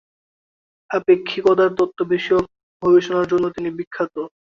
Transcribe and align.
আপেক্ষিকতার 0.91 1.71
তত্ত্ব 1.77 1.99
বিষয়ক 2.13 2.45
গবেষণার 2.81 3.29
জন্য 3.31 3.45
তিনি 3.55 3.69
বিখ্যাত। 3.77 4.15